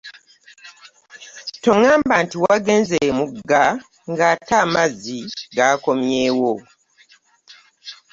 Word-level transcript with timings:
Tongamba 1.63 2.13
nti 2.23 2.35
wagnze 2.43 2.97
emmugga 3.09 3.63
ngaate 4.11 4.53
amazzi 4.65 5.19
gakomyeewo. 5.55 6.53